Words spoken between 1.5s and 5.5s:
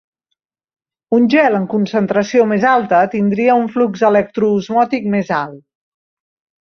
en concentració més alta tindria un flux electroosmòtic més